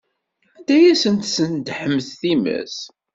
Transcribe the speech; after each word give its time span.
Anda 0.57 0.73
ay 0.77 0.85
asen-tesnedḥemt 0.91 2.07
times? 2.21 2.77